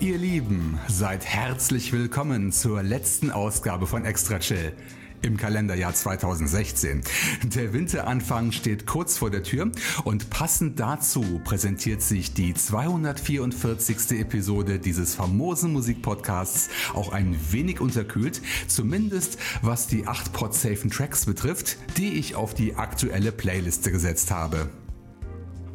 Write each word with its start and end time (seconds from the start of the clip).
Ihr 0.00 0.18
Lieben, 0.18 0.78
seid 0.88 1.24
herzlich 1.24 1.92
willkommen 1.92 2.50
zur 2.50 2.82
letzten 2.82 3.30
Ausgabe 3.30 3.86
von 3.86 4.04
Extra 4.04 4.38
Chill. 4.38 4.72
im 5.22 5.36
Kalenderjahr 5.36 5.94
2016. 5.94 7.02
Der 7.44 7.72
Winteranfang 7.72 8.50
steht 8.50 8.86
kurz 8.86 9.18
vor 9.18 9.30
der 9.30 9.44
Tür 9.44 9.70
und 10.02 10.30
passend 10.30 10.80
dazu 10.80 11.40
präsentiert 11.44 12.02
sich 12.02 12.34
die 12.34 12.54
244. 12.54 14.18
Episode 14.18 14.80
dieses 14.80 15.14
famosen 15.14 15.72
Musikpodcasts 15.72 16.70
auch 16.94 17.12
ein 17.12 17.36
wenig 17.50 17.80
unterkühlt, 17.80 18.42
zumindest 18.66 19.38
was 19.62 19.86
die 19.86 20.08
8 20.08 20.32
podsafen 20.32 20.90
Tracks 20.90 21.26
betrifft, 21.26 21.76
die 21.96 22.14
ich 22.14 22.34
auf 22.34 22.54
die 22.54 22.74
aktuelle 22.74 23.30
Playliste 23.30 23.92
gesetzt 23.92 24.32
habe. 24.32 24.68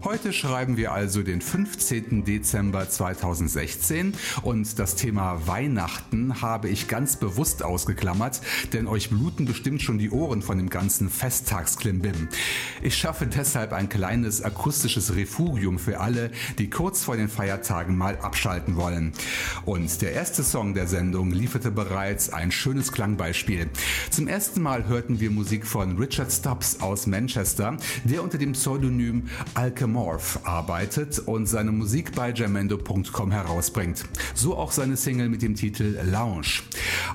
Heute 0.04 0.32
schreiben 0.32 0.78
wir 0.78 0.92
also 0.92 1.24
den 1.24 1.42
15. 1.42 2.24
Dezember 2.24 2.88
2016 2.88 4.14
und 4.44 4.78
das 4.78 4.96
Thema 4.96 5.48
Weihnachten 5.48 6.40
habe 6.40 6.70
ich 6.70 6.88
ganz 6.88 7.16
bewusst 7.16 7.64
ausgeklammert, 7.64 8.42
denn 8.74 8.86
euch 8.86 9.10
bluten 9.10 9.46
bestimmt 9.46 9.82
schon 9.82 9.98
die 9.98 10.12
Ohren 10.12 10.44
von 10.44 10.60
dem 10.60 10.70
ganzen 10.70 11.10
Festtagsklimbim. 11.10 12.30
Ich 12.84 12.96
schaffe 12.96 13.26
deshalb 13.26 13.74
ein 13.74 13.90
kleines 13.90 14.44
akustisches 14.44 15.16
Refugium 15.16 15.80
für 15.80 16.00
alle, 16.00 16.30
die 16.60 16.70
kurz 16.70 17.04
vor 17.04 17.18
den 17.18 17.28
Feiertagen 17.28 17.98
mal 17.98 18.18
abschalten 18.20 18.76
wollen. 18.76 19.14
Und 19.66 20.04
der 20.04 20.14
erste 20.14 20.44
Song 20.44 20.76
der 20.76 20.86
Sendung 20.86 21.32
lieferte 21.32 21.72
bereits 21.72 22.30
ein 22.30 22.52
schönes 22.52 22.92
Klangbeispiel. 22.92 23.68
Zum 24.12 24.28
ersten 24.28 24.62
Mal 24.62 24.88
hörten 24.88 25.20
wir 25.20 25.32
Musik 25.32 25.66
von 25.66 25.98
Richard 25.98 26.32
Stubbs 26.32 26.82
aus 26.82 27.08
Manchester, 27.08 27.78
der 28.04 28.24
unter 28.24 28.38
dem 28.38 28.52
Pseudonym 28.52 29.24
Alchemist 29.56 29.87
Morph 29.88 30.40
arbeitet 30.44 31.20
und 31.20 31.48
seine 31.48 31.72
Musik 31.72 32.14
bei 32.16 32.32
Jamendo.com 32.32 33.32
herausbringt. 33.32 34.06
So 34.36 34.56
auch 34.56 34.72
seine 34.72 34.98
Single 34.98 35.30
mit 35.30 35.42
dem 35.42 35.56
Titel 35.56 35.98
Lounge. 36.12 36.62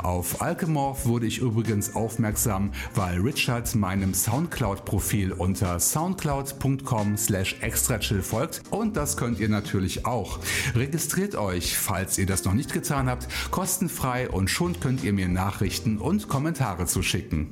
Auf 0.02 0.42
Alchemorph 0.42 1.06
wurde 1.06 1.26
ich 1.26 1.38
übrigens 1.38 1.94
aufmerksam, 1.94 2.72
weil 2.94 3.20
Richard 3.20 3.74
meinem 3.74 4.14
Soundcloud-Profil 4.14 5.32
unter 5.32 5.78
soundcloud.com 5.78 7.16
slash 7.16 7.56
extrachill 7.60 8.22
folgt 8.22 8.62
und 8.70 8.96
das 8.96 9.16
könnt 9.16 9.38
ihr 9.38 9.48
natürlich 9.48 10.06
auch. 10.06 10.40
Registriert 10.74 11.34
euch, 11.34 11.76
falls 11.78 12.18
ihr 12.18 12.26
das 12.26 12.44
noch 12.44 12.54
nicht 12.54 12.72
getan 12.72 13.08
habt, 13.08 13.28
kostenfrei 13.50 14.28
und 14.28 14.48
schon 14.48 14.80
könnt 14.80 15.04
ihr 15.04 15.12
mir 15.12 15.28
Nachrichten 15.28 15.98
und 15.98 16.28
Kommentare 16.28 16.86
zuschicken. 16.86 17.48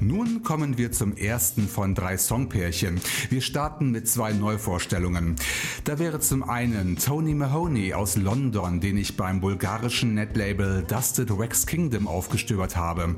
Nun 0.00 0.42
kommen 0.42 0.78
wir 0.78 0.92
zum 0.92 1.14
ersten 1.14 1.68
von 1.68 1.94
drei 1.94 2.16
Songpärchen. 2.16 3.00
Wir 3.28 3.42
starten 3.42 3.90
mit 3.90 4.08
zwei 4.08 4.32
Neuvorstellungen. 4.32 5.36
Da 5.84 5.98
wäre 5.98 6.20
zum 6.20 6.42
einen 6.42 6.96
Tony 6.96 7.34
Mahoney 7.34 7.92
aus 7.92 8.16
London, 8.16 8.80
den 8.80 8.96
ich 8.96 9.18
beim 9.18 9.40
bulgarischen 9.40 10.14
Netlabel 10.14 10.84
Dusted 10.84 11.36
Wax 11.38 11.66
Kingdom 11.66 12.08
aufgestöbert 12.08 12.76
habe. 12.76 13.14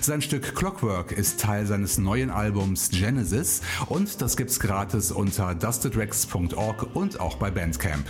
Sein 0.00 0.22
Stück 0.22 0.54
Clockwork 0.54 1.10
ist 1.10 1.40
Teil 1.40 1.66
seines 1.66 1.98
neuen 1.98 2.30
Albums 2.30 2.90
Genesis 2.90 3.62
und 3.88 4.22
das 4.22 4.36
gibt's 4.36 4.60
gratis 4.60 5.10
unter 5.10 5.56
dustedrex.org 5.56 6.94
und 6.94 7.18
auch 7.18 7.36
bei 7.38 7.50
Bandcamp. 7.50 8.06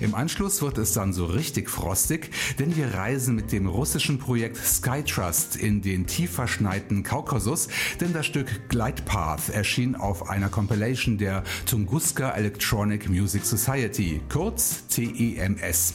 Im 0.00 0.14
Anschluss 0.14 0.62
wird 0.62 0.78
es 0.78 0.92
dann 0.92 1.12
so 1.12 1.26
richtig 1.26 1.70
frostig, 1.70 2.30
denn 2.58 2.76
wir 2.76 2.94
reisen 2.94 3.34
mit 3.34 3.52
dem 3.52 3.66
russischen 3.66 4.18
Projekt 4.18 4.56
Skytrust 4.56 5.56
in 5.56 5.82
den 5.82 6.06
tief 6.06 6.32
verschneiten 6.32 7.02
Kaukasus, 7.02 7.68
denn 8.00 8.12
das 8.12 8.26
Stück 8.26 8.68
Glide 8.68 9.02
Path 9.04 9.48
erschien 9.50 9.96
auf 9.96 10.28
einer 10.30 10.48
Compilation 10.48 11.18
der 11.18 11.42
Tunguska 11.66 12.30
Electronic 12.30 13.08
Music 13.08 13.44
Society, 13.44 14.20
kurz 14.28 14.86
TEMS. 14.88 15.94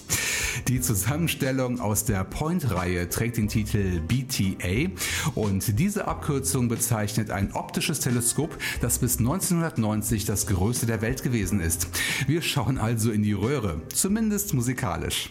Die 0.67 0.81
Zusammenstellung 0.81 1.79
aus 1.79 2.05
der 2.05 2.23
Point-Reihe 2.23 3.09
trägt 3.09 3.37
den 3.37 3.47
Titel 3.47 3.99
BTA 4.01 4.91
und 5.35 5.79
diese 5.79 6.07
Abkürzung 6.07 6.67
bezeichnet 6.67 7.31
ein 7.31 7.53
optisches 7.53 7.99
Teleskop, 7.99 8.57
das 8.81 8.99
bis 8.99 9.17
1990 9.17 10.25
das 10.25 10.47
größte 10.47 10.85
der 10.85 11.01
Welt 11.01 11.23
gewesen 11.23 11.59
ist. 11.59 11.87
Wir 12.27 12.41
schauen 12.41 12.77
also 12.77 13.11
in 13.11 13.23
die 13.23 13.33
Röhre, 13.33 13.81
zumindest 13.89 14.53
musikalisch. 14.53 15.29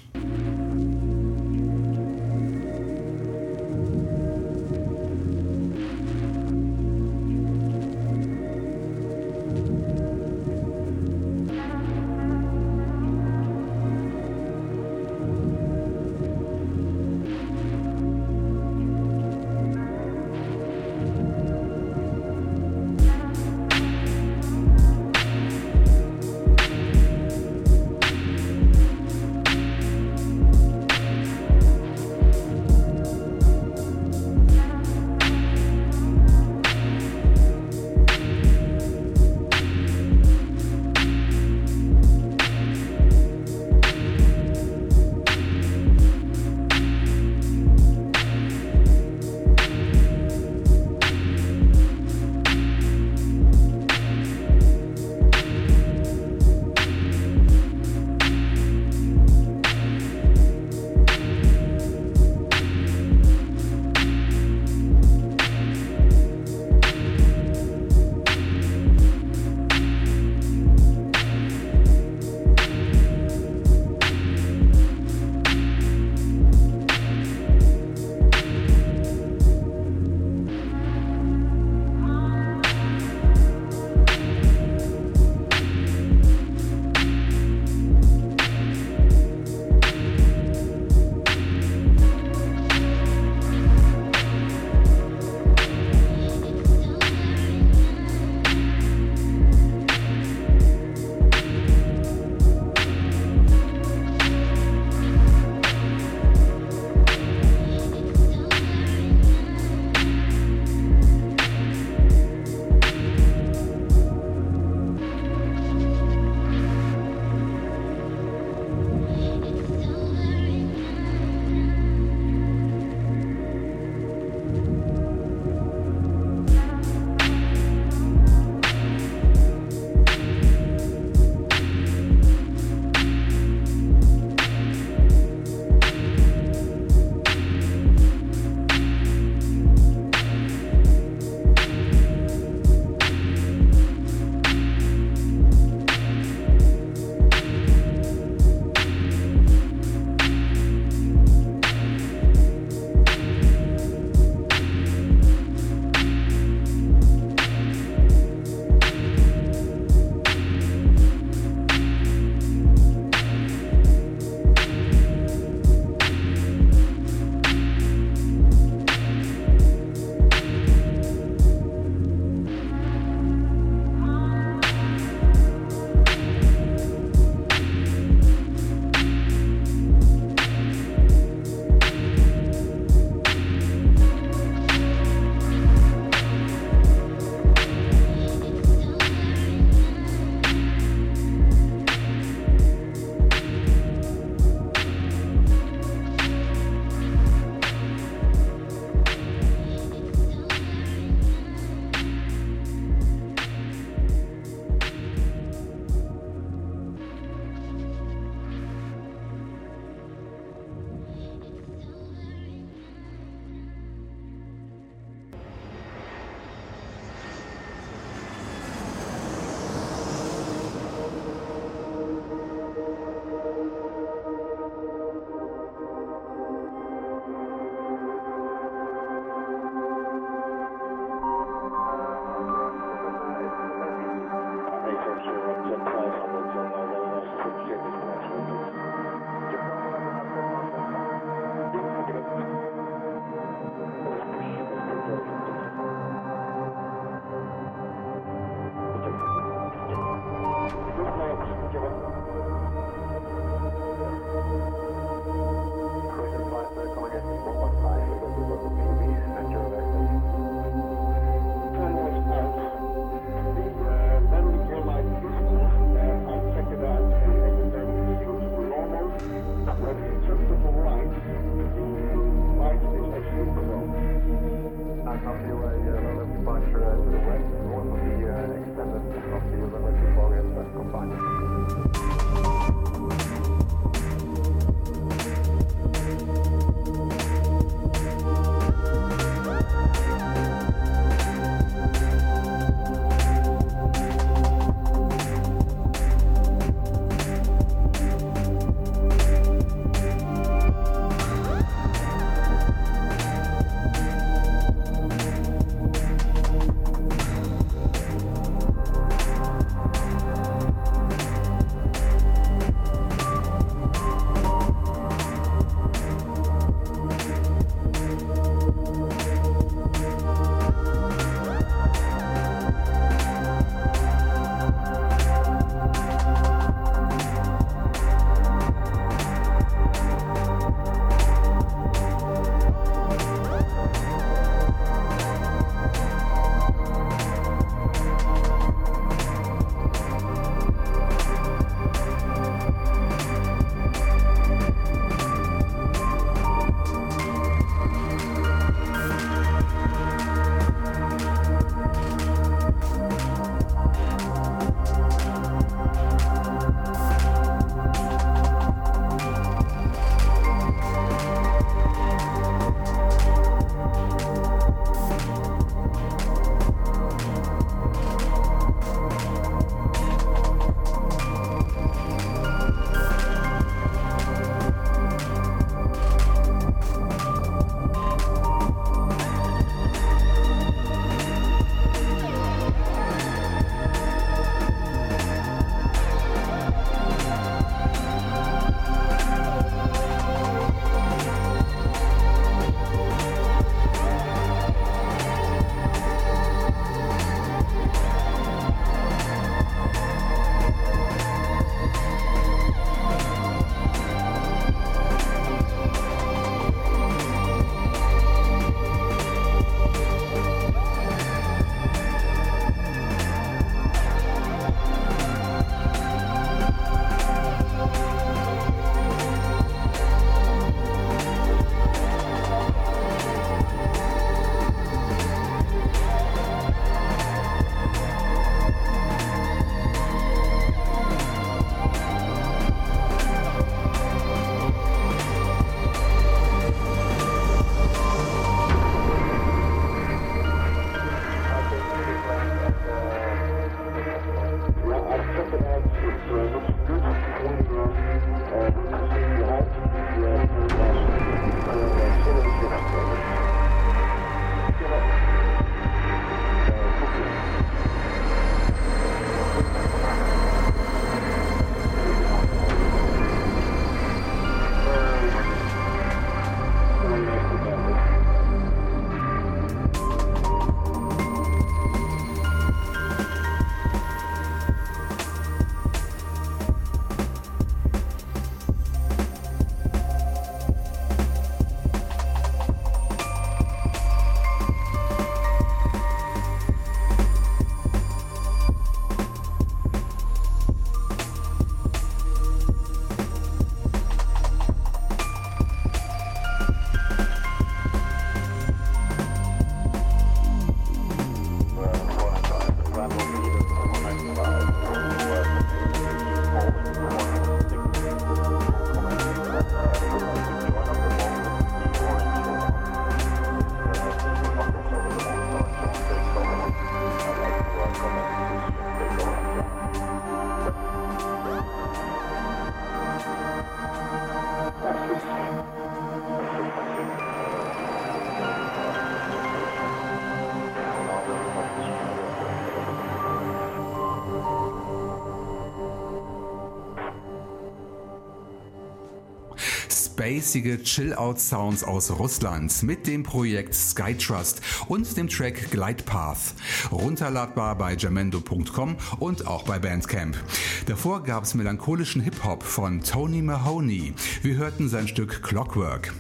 Spacige 540.13 540.83
Chill-Out-Sounds 540.83 541.85
aus 541.85 542.11
Russland 542.11 542.83
mit 542.83 543.07
dem 543.07 543.23
Projekt 543.23 543.75
Skytrust 543.75 544.61
und 544.89 545.17
dem 545.17 545.27
Track 545.27 545.71
Glide 545.71 546.03
Path. 546.05 546.55
Runterladbar 546.91 547.77
bei 547.77 547.95
jamendo.com 547.95 548.97
und 549.21 549.47
auch 549.47 549.63
bei 549.63 549.79
Bandcamp. 549.79 550.37
Davor 550.85 551.23
gab 551.23 551.45
es 551.45 551.55
melancholischen 551.55 552.21
Hip-Hop 552.21 552.63
von 552.63 553.01
Tony 553.01 553.41
Mahoney. 553.41 554.13
Wir 554.43 554.57
hörten 554.57 554.91
sein 554.91 555.09
Stück 555.09 555.43
Clockwork. 555.43 556.13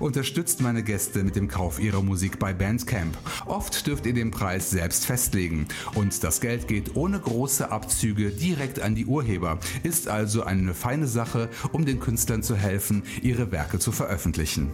Unterstützt 0.00 0.60
meine 0.60 0.82
Gäste 0.82 1.22
mit 1.24 1.36
dem 1.36 1.48
Kauf 1.48 1.80
ihrer 1.80 2.02
Musik 2.02 2.38
bei 2.38 2.52
Bandcamp. 2.52 3.16
Oft 3.46 3.86
dürft 3.86 4.06
ihr 4.06 4.14
den 4.14 4.30
Preis 4.30 4.70
selbst 4.70 5.06
festlegen 5.06 5.66
und 5.94 6.22
das 6.22 6.40
Geld 6.40 6.68
geht 6.68 6.96
ohne 6.96 7.18
große 7.18 7.70
Abzüge 7.70 8.30
direkt 8.30 8.80
an 8.80 8.94
die 8.94 9.06
Urheber. 9.06 9.58
Ist 9.82 10.08
also 10.08 10.42
eine 10.42 10.74
feine 10.74 11.06
Sache, 11.06 11.48
um 11.72 11.84
den 11.84 12.00
Künstlern 12.00 12.42
zu 12.42 12.56
helfen, 12.56 13.02
ihre 13.22 13.52
Werke 13.52 13.78
zu 13.78 13.92
veröffentlichen. 13.92 14.70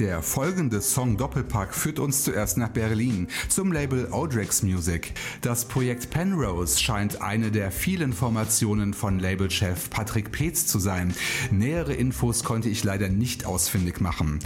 Der 0.00 0.22
folgende 0.22 0.80
Song 0.80 1.18
Doppelpack 1.18 1.74
führt 1.74 1.98
uns 1.98 2.24
zuerst 2.24 2.56
nach 2.56 2.70
Berlin 2.70 3.28
zum 3.50 3.70
Label 3.70 4.08
Odrex 4.10 4.62
Music. 4.62 5.12
Das 5.42 5.66
Projekt 5.66 6.08
Penrose 6.08 6.80
scheint 6.80 7.20
eine 7.20 7.50
der 7.50 7.70
vielen 7.70 8.14
Formationen 8.14 8.94
von 8.94 9.18
Labelchef 9.18 9.90
Patrick 9.90 10.32
Peetz 10.32 10.66
zu 10.66 10.78
sein. 10.78 11.12
Nähere 11.50 11.92
Infos 11.92 12.44
konnte 12.44 12.70
ich 12.70 12.82
leider 12.82 13.10
nicht 13.10 13.44
ausfindig 13.44 14.00
machen. 14.00 14.38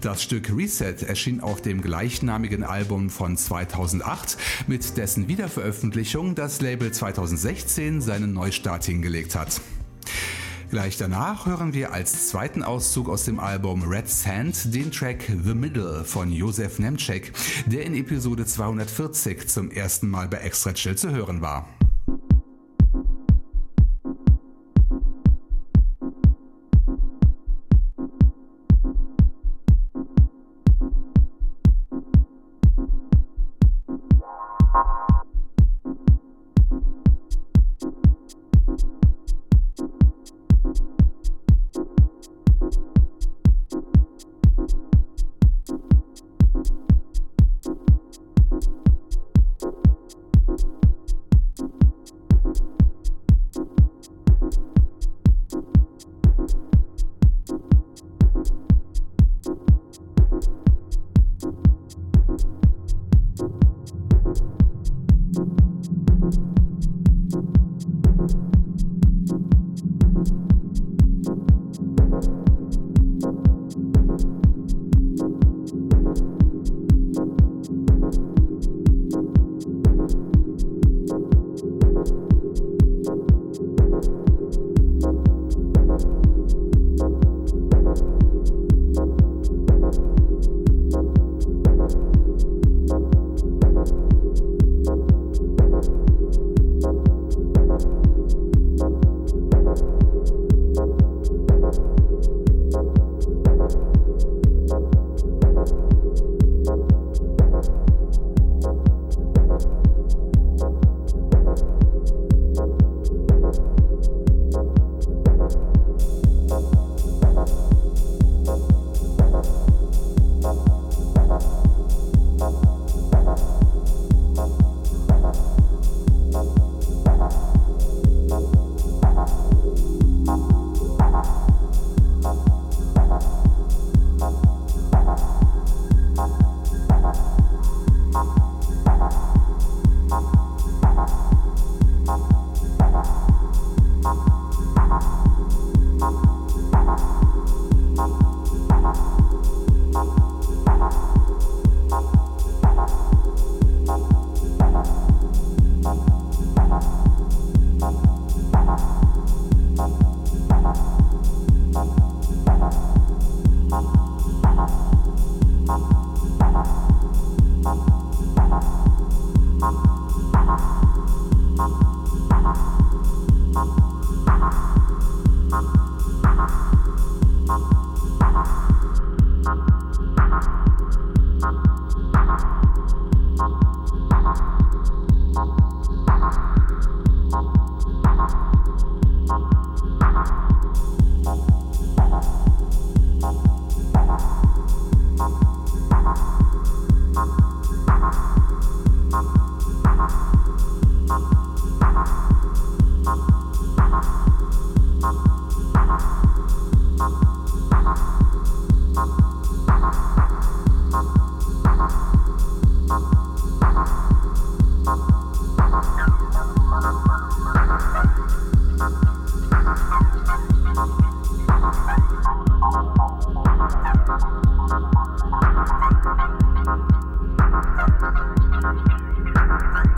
Das 0.00 0.22
Stück 0.22 0.50
Reset 0.56 0.96
erschien 1.06 1.42
auf 1.42 1.60
dem 1.60 1.82
gleichnamigen 1.82 2.62
Album 2.62 3.10
von 3.10 3.36
2008, 3.36 4.38
mit 4.68 4.96
dessen 4.96 5.28
Wiederveröffentlichung 5.28 6.34
das 6.34 6.62
Label 6.62 6.92
2016 6.92 8.00
seinen 8.00 8.32
Neustart 8.32 8.86
hingelegt 8.86 9.34
hat. 9.34 9.60
Gleich 10.74 10.96
danach 10.96 11.46
hören 11.46 11.72
wir 11.72 11.92
als 11.92 12.30
zweiten 12.30 12.64
Auszug 12.64 13.08
aus 13.08 13.24
dem 13.24 13.38
Album 13.38 13.84
Red 13.84 14.08
Sand 14.08 14.74
den 14.74 14.90
Track 14.90 15.30
The 15.44 15.54
Middle 15.54 16.02
von 16.02 16.32
Josef 16.32 16.80
Nemcek, 16.80 17.32
der 17.66 17.84
in 17.84 17.94
Episode 17.94 18.44
240 18.44 19.46
zum 19.46 19.70
ersten 19.70 20.10
Mal 20.10 20.26
bei 20.26 20.38
Extra 20.38 20.72
Chill 20.72 20.96
zu 20.96 21.12
hören 21.12 21.40
war. 21.40 21.68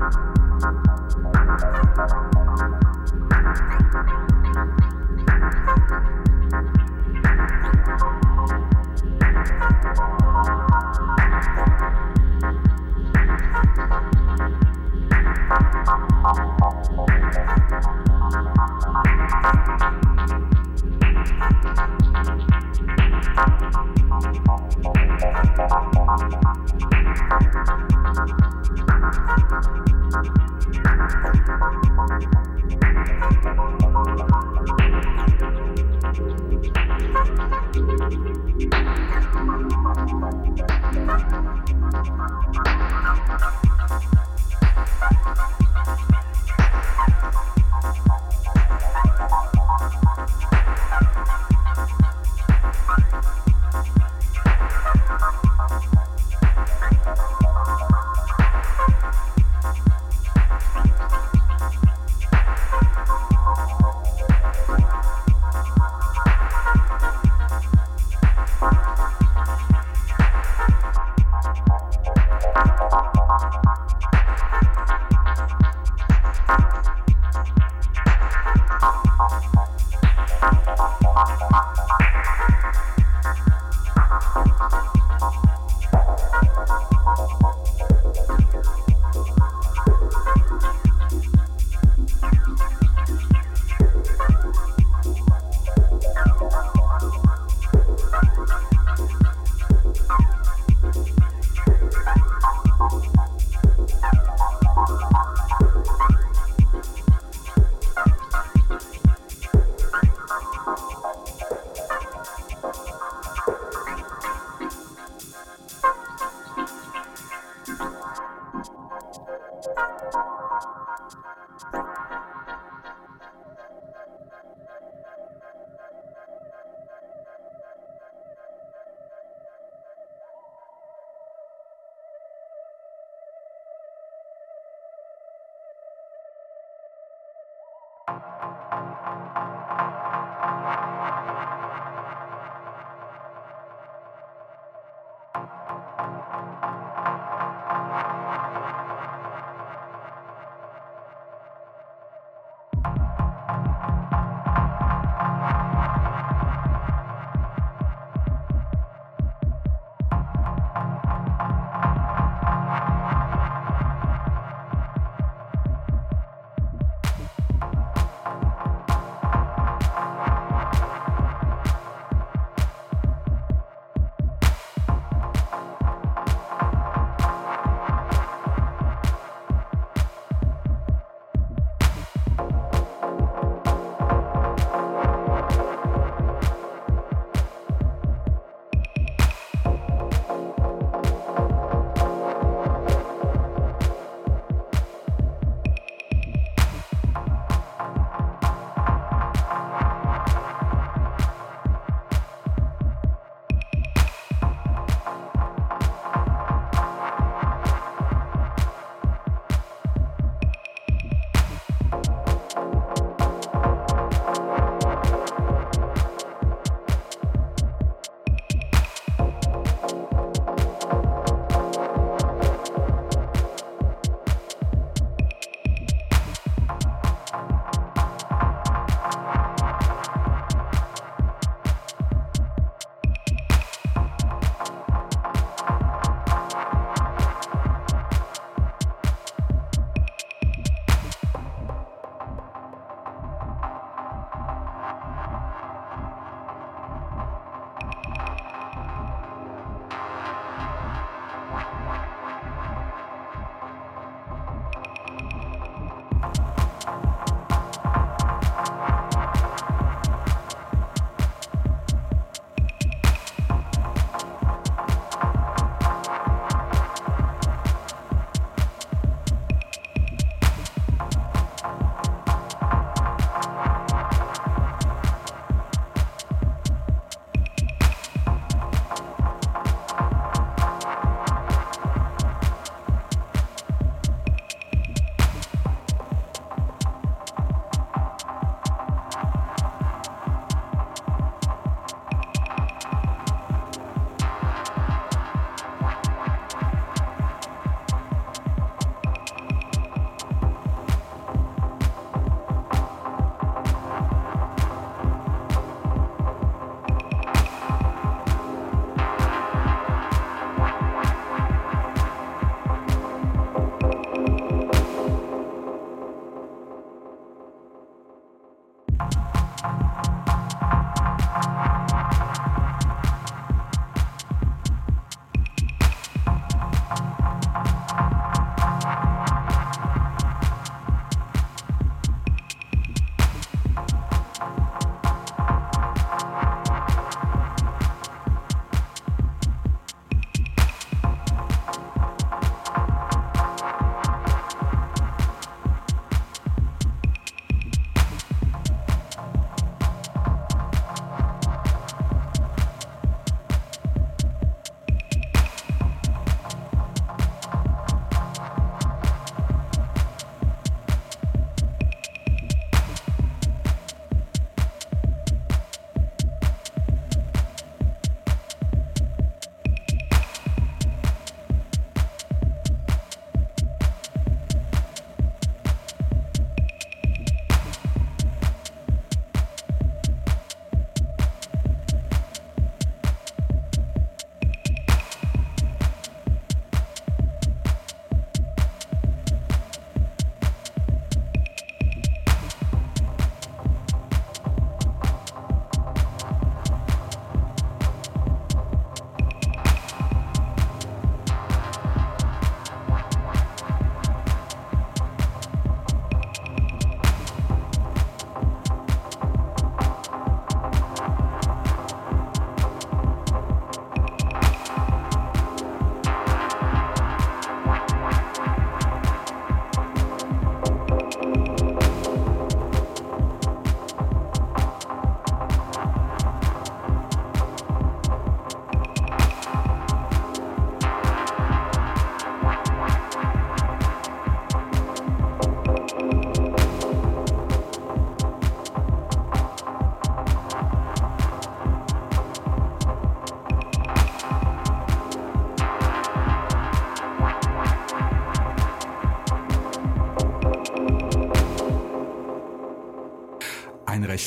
Thank 0.08 0.22
you. 2.12 2.25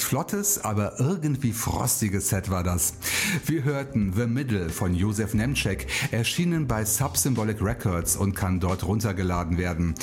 Flottes, 0.10 0.64
aber 0.64 1.00
irgendwie 1.00 1.54
frostiges 1.54 2.30
Set 2.30 2.50
war 2.50 2.64
das. 2.64 2.96
Wir 3.46 3.64
hörten 3.64 4.12
The 4.12 4.26
Middle 4.26 4.70
von 4.70 4.96
Josef 4.96 5.36
Nemcek, 5.36 5.86
erschienen 6.10 6.66
bei 6.66 6.84
Subsymbolic 6.84 7.62
Records 7.62 8.16
und 8.16 8.34
kann 8.34 8.60
dort 8.60 8.84
runtergeladen 8.84 9.60
werden. 9.60 9.94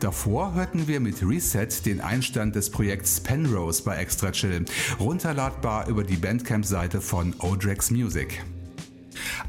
Davor 0.00 0.54
hörten 0.54 0.88
wir 0.88 1.00
mit 1.00 1.22
Reset 1.22 1.68
den 1.84 2.00
Einstand 2.00 2.56
des 2.56 2.70
Projekts 2.70 3.20
Penrose 3.20 3.82
bei 3.82 3.96
Extra 3.96 4.32
Chill, 4.32 4.64
runterladbar 4.98 5.86
über 5.86 6.02
die 6.02 6.16
Bandcamp-Seite 6.16 7.02
von 7.02 7.34
Odrex 7.38 7.90
Music. 7.90 8.42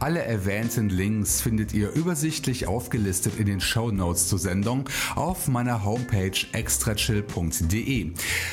Alle 0.03 0.21
erwähnten 0.21 0.89
Links 0.89 1.39
findet 1.39 1.73
ihr 1.73 1.93
übersichtlich 1.93 2.67
aufgelistet 2.67 3.39
in 3.39 3.45
den 3.45 3.61
Show 3.61 3.89
Notes 3.89 4.27
zur 4.27 4.37
Sendung 4.37 4.89
auf 5.15 5.47
meiner 5.47 5.85
Homepage 5.85 6.37
extrachill.de. 6.51 8.11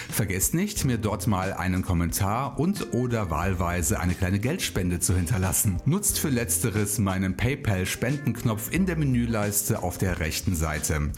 Vergesst 0.08 0.54
nicht, 0.54 0.84
mir 0.84 0.96
dort 0.96 1.26
mal 1.26 1.52
einen 1.52 1.82
Kommentar 1.82 2.60
und 2.60 2.94
oder 2.94 3.30
wahlweise 3.30 3.98
eine 3.98 4.14
kleine 4.14 4.38
Geldspende 4.38 5.00
zu 5.00 5.16
hinterlassen. 5.16 5.78
Nutzt 5.86 6.20
für 6.20 6.28
letzteres 6.28 7.00
meinen 7.00 7.36
PayPal 7.36 7.84
Spendenknopf 7.84 8.72
in 8.72 8.86
der 8.86 8.94
Menüleiste 8.94 9.82
auf 9.82 9.98
der 9.98 10.20
rechten 10.20 10.54
Seite. 10.54 11.10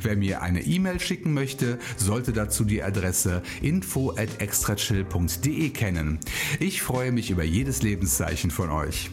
Wer 0.00 0.14
mir 0.14 0.40
eine 0.40 0.62
E-Mail 0.62 1.00
schicken 1.00 1.34
möchte, 1.34 1.80
sollte 1.96 2.32
dazu 2.32 2.64
die 2.64 2.84
Adresse 2.84 3.42
info 3.60 4.12
at 4.12 4.40
extrachill.de 4.40 5.70
kennen. 5.70 6.20
Ich 6.60 6.80
freue 6.80 7.10
mich 7.10 7.30
über 7.30 7.42
jedes 7.42 7.82
Lebenszeichen 7.82 8.52
von 8.52 8.70
euch. 8.70 9.10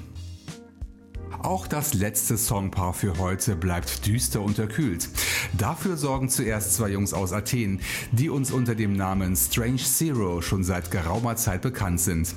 Auch 1.44 1.66
das 1.66 1.96
letzte 1.96 2.38
Songpaar 2.38 2.94
für 2.94 3.18
heute 3.18 3.56
bleibt 3.56 4.06
düster 4.06 4.42
unterkühlt. 4.42 5.10
Dafür 5.58 5.98
sorgen 5.98 6.30
zuerst 6.30 6.76
zwei 6.76 6.90
Jungs 6.90 7.14
aus 7.14 7.34
Athen, 7.34 7.80
die 8.12 8.30
uns 8.30 8.52
unter 8.52 8.76
dem 8.76 8.94
Namen 8.94 9.36
Strange 9.36 9.78
Zero 9.78 10.42
schon 10.42 10.64
seit 10.64 10.92
geraumer 10.92 11.36
Zeit 11.38 11.64
bekannt 11.64 12.00
sind. 12.00 12.36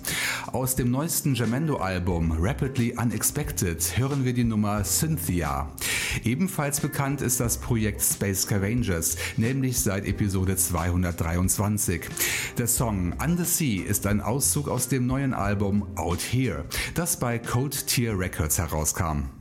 Aus 0.53 0.75
dem 0.75 0.91
neuesten 0.91 1.35
Jamendo-Album 1.35 2.33
Rapidly 2.41 2.97
Unexpected 2.97 3.99
hören 3.99 4.25
wir 4.25 4.33
die 4.33 4.45
Nummer 4.45 4.83
Cynthia. 4.85 5.71
Ebenfalls 6.25 6.81
bekannt 6.81 7.21
ist 7.21 7.41
das 7.41 7.59
Projekt 7.59 8.01
Space 8.01 8.43
Scavengers, 8.43 9.17
nämlich 9.37 9.81
seit 9.81 10.07
Episode 10.07 10.57
223. 10.57 12.09
Der 12.57 12.67
Song 12.69 13.15
On 13.23 13.37
the 13.37 13.45
Sea 13.45 13.85
ist 13.85 14.07
ein 14.07 14.23
Auszug 14.23 14.69
aus 14.69 14.89
dem 14.89 15.07
neuen 15.07 15.35
Album 15.35 15.87
Out 15.97 16.21
Here, 16.21 16.65
das 16.95 17.19
bei 17.19 17.39
Cold 17.39 17.87
Tier 17.87 18.19
Records 18.19 18.59
herauskam. 18.59 18.94
come. 18.95 19.34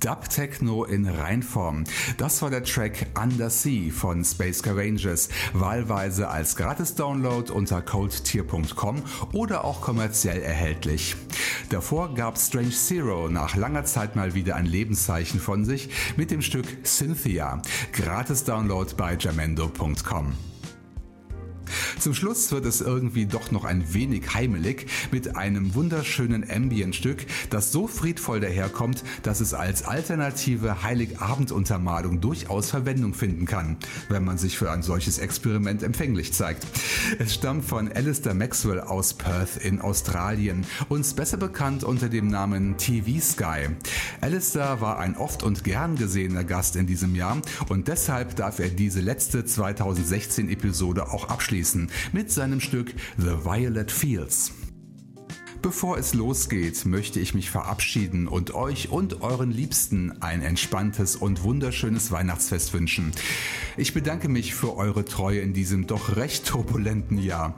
Dub 0.00 0.28
Techno 0.28 0.84
in 0.84 1.06
Reinform. 1.06 1.84
Das 2.16 2.40
war 2.40 2.50
der 2.50 2.64
Track 2.64 3.06
Under 3.22 3.50
Sea 3.50 3.92
von 3.92 4.24
Space 4.24 4.62
Rangers, 4.66 5.28
wahlweise 5.52 6.28
als 6.28 6.56
Gratis-Download 6.56 7.52
unter 7.52 7.82
coldtier.com 7.82 9.02
oder 9.32 9.64
auch 9.64 9.80
kommerziell 9.82 10.40
erhältlich. 10.42 11.16
Davor 11.68 12.14
gab 12.14 12.38
Strange 12.38 12.70
Zero 12.70 13.28
nach 13.28 13.56
langer 13.56 13.84
Zeit 13.84 14.16
mal 14.16 14.34
wieder 14.34 14.56
ein 14.56 14.66
Lebenszeichen 14.66 15.38
von 15.38 15.64
sich 15.64 15.90
mit 16.16 16.30
dem 16.30 16.42
Stück 16.42 16.66
Cynthia, 16.84 17.60
Gratis-Download 17.92 18.92
bei 18.96 19.16
jamendo.com. 19.16 20.34
Zum 22.00 22.14
Schluss 22.14 22.50
wird 22.50 22.64
es 22.64 22.80
irgendwie 22.80 23.26
doch 23.26 23.50
noch 23.50 23.66
ein 23.66 23.92
wenig 23.92 24.32
heimelig 24.32 24.86
mit 25.12 25.36
einem 25.36 25.74
wunderschönen 25.74 26.50
Ambient-Stück, 26.50 27.26
das 27.50 27.72
so 27.72 27.86
friedvoll 27.86 28.40
daherkommt, 28.40 29.04
dass 29.22 29.40
es 29.40 29.52
als 29.52 29.82
alternative 29.82 30.82
Heiligabenduntermalung 30.82 32.22
durchaus 32.22 32.70
Verwendung 32.70 33.12
finden 33.12 33.44
kann, 33.44 33.76
wenn 34.08 34.24
man 34.24 34.38
sich 34.38 34.56
für 34.56 34.70
ein 34.70 34.82
solches 34.82 35.18
Experiment 35.18 35.82
empfänglich 35.82 36.32
zeigt. 36.32 36.66
Es 37.18 37.34
stammt 37.34 37.66
von 37.66 37.92
Alistair 37.92 38.32
Maxwell 38.32 38.80
aus 38.80 39.12
Perth 39.12 39.58
in 39.58 39.82
Australien, 39.82 40.64
uns 40.88 41.12
besser 41.12 41.36
bekannt 41.36 41.84
unter 41.84 42.08
dem 42.08 42.28
Namen 42.28 42.78
TV 42.78 43.20
Sky. 43.20 43.68
Alistair 44.22 44.80
war 44.80 44.98
ein 45.00 45.18
oft 45.18 45.42
und 45.42 45.64
gern 45.64 45.96
gesehener 45.96 46.44
Gast 46.44 46.76
in 46.76 46.86
diesem 46.86 47.14
Jahr 47.14 47.42
und 47.68 47.88
deshalb 47.88 48.36
darf 48.36 48.58
er 48.58 48.70
diese 48.70 49.02
letzte 49.02 49.44
2016 49.44 50.48
Episode 50.48 51.10
auch 51.12 51.28
abschließen 51.28 51.89
mit 52.12 52.30
seinem 52.30 52.60
Stück 52.60 52.94
The 53.18 53.44
Violet 53.44 53.90
Fields. 53.90 54.52
Bevor 55.62 55.98
es 55.98 56.14
losgeht, 56.14 56.86
möchte 56.86 57.20
ich 57.20 57.34
mich 57.34 57.50
verabschieden 57.50 58.28
und 58.28 58.54
euch 58.54 58.90
und 58.90 59.20
euren 59.20 59.50
Liebsten 59.50 60.22
ein 60.22 60.40
entspanntes 60.40 61.16
und 61.16 61.42
wunderschönes 61.42 62.10
Weihnachtsfest 62.10 62.72
wünschen. 62.72 63.12
Ich 63.76 63.92
bedanke 63.92 64.30
mich 64.30 64.54
für 64.54 64.76
eure 64.76 65.04
Treue 65.04 65.40
in 65.40 65.52
diesem 65.52 65.86
doch 65.86 66.16
recht 66.16 66.46
turbulenten 66.46 67.18
Jahr. 67.18 67.56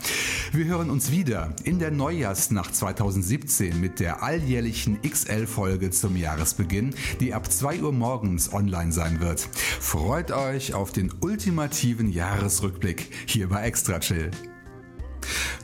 Wir 0.50 0.64
hören 0.64 0.90
uns 0.90 1.12
wieder 1.12 1.54
in 1.62 1.78
der 1.78 1.92
Neujahrsnacht 1.92 2.74
2017 2.74 3.80
mit 3.80 4.00
der 4.00 4.24
alljährlichen 4.24 5.00
XL-Folge 5.02 5.92
zum 5.92 6.16
Jahresbeginn, 6.16 6.96
die 7.20 7.34
ab 7.34 7.52
2 7.52 7.82
Uhr 7.82 7.92
morgens 7.92 8.52
online 8.52 8.90
sein 8.90 9.20
wird. 9.20 9.48
Freut 9.80 10.32
euch 10.32 10.74
auf 10.74 10.90
den 10.90 11.12
ultimativen 11.20 12.10
Jahresrückblick 12.10 13.10
hier 13.26 13.48
bei 13.48 13.62
Extra 13.62 14.00
Chill. 14.00 14.32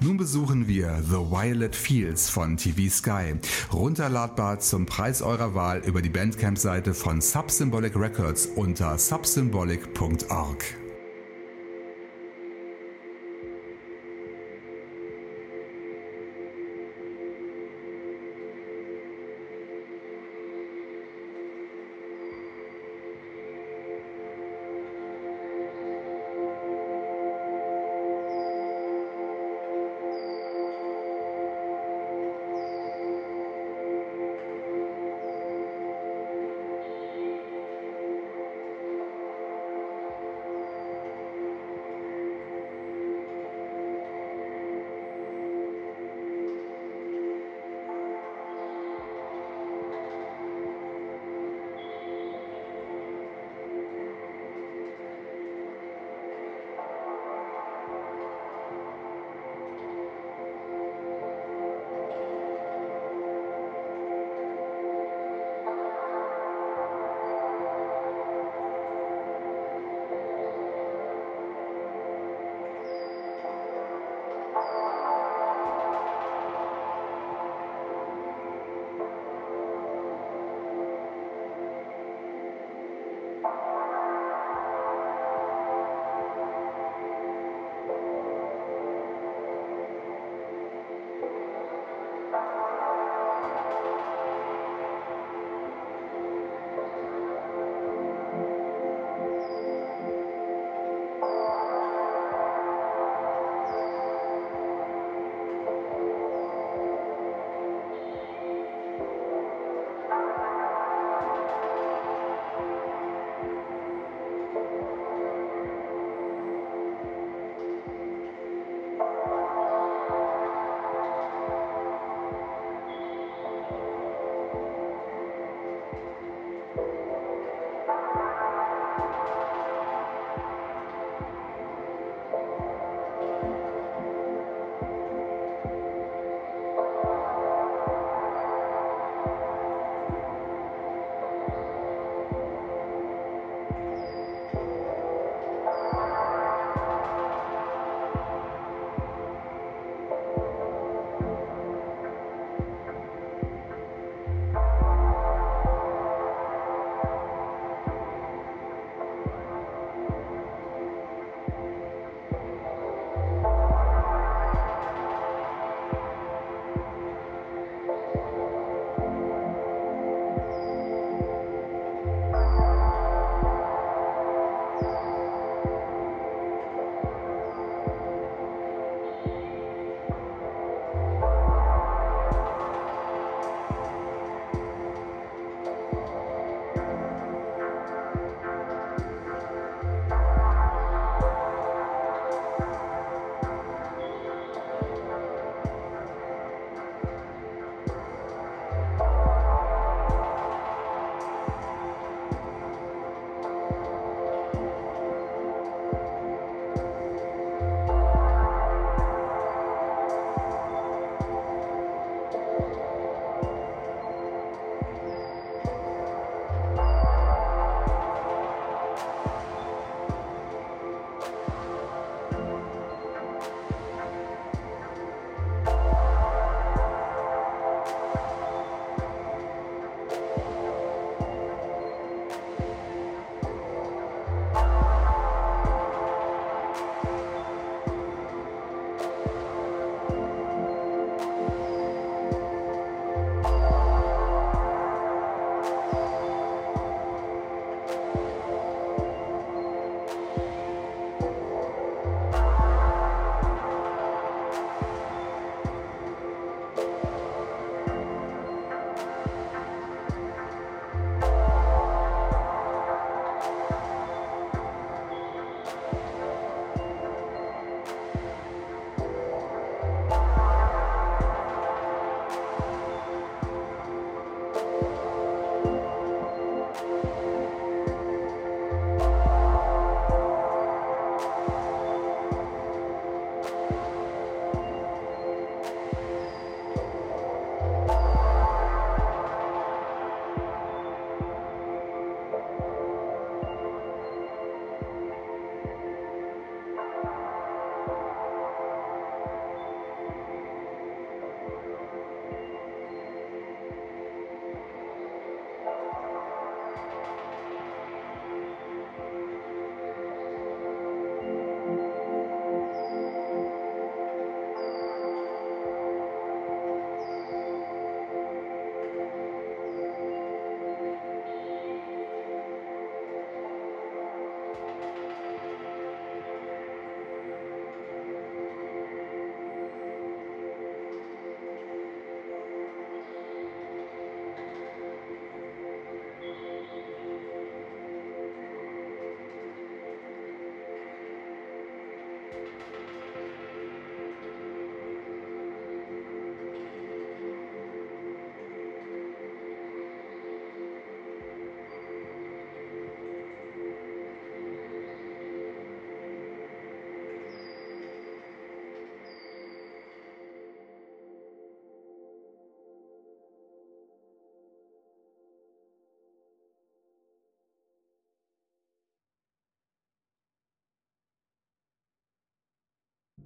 Nun 0.00 0.16
besuchen 0.16 0.68
wir 0.68 1.02
The 1.02 1.16
Violet 1.16 1.74
Fields 1.74 2.30
von 2.30 2.56
TV 2.56 2.88
Sky. 2.88 3.34
Runterladbar 3.72 4.60
zum 4.60 4.86
Preis 4.86 5.22
eurer 5.22 5.56
Wahl 5.56 5.80
über 5.80 6.02
die 6.02 6.08
Bandcamp-Seite 6.08 6.94
von 6.94 7.20
Subsymbolic 7.20 7.96
Records 7.96 8.46
unter 8.46 8.96
subsymbolic.org. 8.96 10.87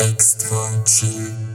extra 0.03 0.83
chill. 0.85 1.52